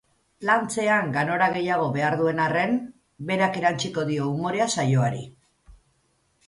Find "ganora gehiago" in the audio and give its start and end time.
1.17-1.85